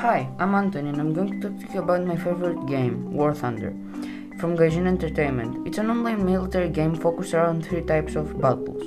[0.00, 3.34] Hi, I'm Antony and I'm going to talk to you about my favorite game, War
[3.34, 3.74] Thunder,
[4.38, 5.66] from Gaijin Entertainment.
[5.68, 8.82] It's an online military game focused around three types of battles.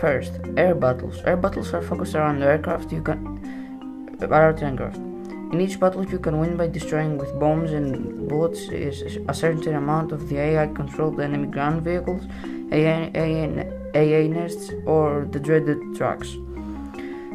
[0.00, 1.22] First, air battles.
[1.24, 3.38] Air battles are focused around aircraft you can
[4.20, 4.96] around aircraft.
[5.52, 10.10] In each battle you can win by destroying with bombs and bullets a certain amount
[10.10, 12.24] of the AI controlled enemy ground vehicles,
[12.72, 16.36] AA, AA, AA nests, or the dreaded trucks.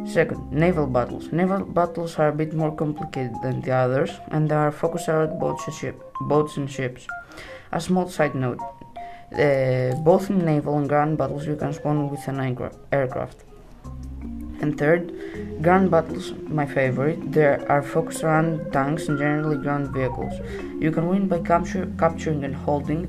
[0.06, 1.32] Second, naval battles.
[1.32, 5.40] Naval battles are a bit more complicated than the others, and they are focused around
[5.40, 7.08] boats and, ship, boats and ships.
[7.72, 8.60] A small side note:
[9.34, 12.40] uh, both in naval and ground battles, you can spawn with an
[12.92, 13.44] aircraft.
[14.62, 15.12] And third,
[15.62, 17.32] ground battles, my favorite.
[17.32, 20.34] They are focused around tanks and generally ground vehicles.
[20.80, 23.06] You can win by capture, capturing and holding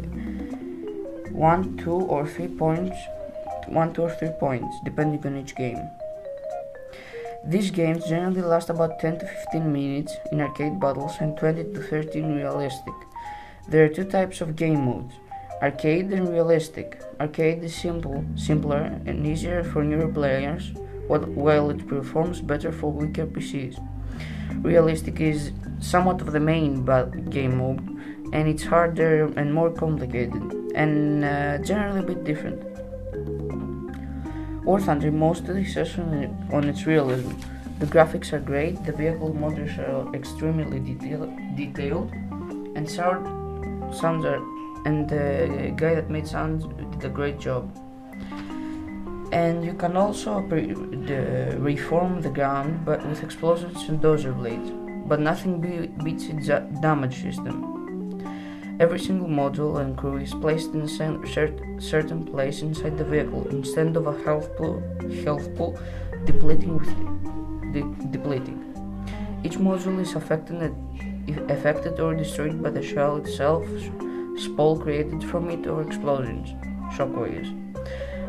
[1.31, 2.97] one, two, or three points.
[3.69, 5.79] One, two, or three points, depending on each game.
[7.49, 11.80] These games generally last about 10 to 15 minutes in arcade battles and 20 to
[11.80, 12.95] 30 in realistic.
[13.69, 15.15] There are two types of game modes
[15.63, 17.01] arcade and realistic.
[17.21, 20.73] Arcade is simple, simpler, and easier for newer players,
[21.09, 23.79] while it performs better for weaker PCs.
[24.63, 26.85] Realistic is somewhat of the main
[27.31, 27.81] game mode,
[28.33, 30.43] and it's harder and more complicated,
[30.75, 32.63] and uh, generally a bit different.
[34.67, 37.31] War Thunder mostly successful on its realism.
[37.79, 42.11] The graphics are great, the vehicle models are extremely detail- detailed,
[42.75, 43.23] and sound,
[43.95, 44.43] sounds are,
[44.85, 47.71] and the guy that made sounds did a great job.
[49.31, 50.75] And you can also pre-
[51.11, 54.73] the, reform the ground, but with explosives and dozer blades.
[55.07, 56.49] But nothing be- beats its
[56.81, 57.76] damage system.
[58.79, 63.96] Every single module and crew is placed in a certain place inside the vehicle instead
[63.96, 64.82] of a health pool,
[65.25, 65.78] health pool
[66.27, 66.93] depleting with
[67.72, 68.60] de- depleting.
[69.43, 70.75] Each module is affected,
[71.48, 73.64] affected or destroyed by the shell itself,
[74.37, 76.50] spall created from it, or explosions,
[76.94, 77.50] shockwaves.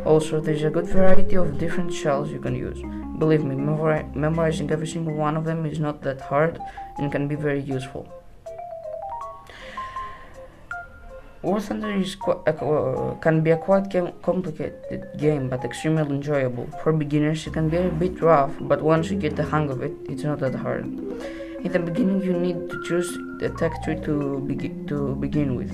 [0.05, 2.81] Also, there's a good variety of different shells you can use.
[3.19, 6.57] Believe me, memori- memorizing every single one of them is not that hard
[6.99, 8.07] and can be very useful.
[11.43, 13.93] War Thunder is uh, can be a quite
[14.23, 16.67] complicated game, but extremely enjoyable.
[16.81, 19.83] For beginners, it can be a bit rough, but once you get the hang of
[19.83, 20.85] it, it's not that hard.
[20.85, 23.09] In the beginning, you need to choose
[23.39, 25.71] the tech tree to, be- to begin with.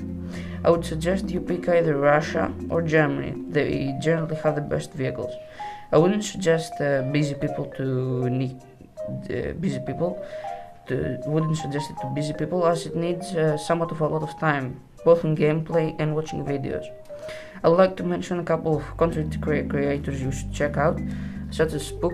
[0.65, 3.33] I would suggest you pick either Russia or Germany.
[3.49, 5.33] They generally have the best vehicles.
[5.93, 8.61] I wouldn't suggest uh, busy people to need
[9.29, 10.25] uh, busy people.
[10.87, 14.23] To, wouldn't suggest it to busy people as it needs uh, somewhat of a lot
[14.23, 16.85] of time both in gameplay and watching videos.
[17.63, 20.99] I'd like to mention a couple of content creators you should check out,
[21.51, 22.13] such as Spook.